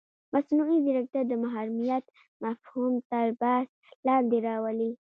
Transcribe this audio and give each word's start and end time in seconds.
مصنوعي 0.33 0.77
ځیرکتیا 0.85 1.21
د 1.27 1.31
محرمیت 1.43 2.05
مفهوم 2.43 2.93
تر 3.09 3.27
بحث 3.41 3.69
لاندې 4.07 4.37
راولي. 4.47 4.91